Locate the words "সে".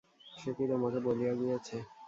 0.31-0.49